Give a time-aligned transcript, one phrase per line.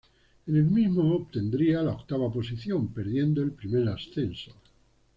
[0.47, 4.51] En el mismo obtendría la octava posición, perdiendo el primer ascenso.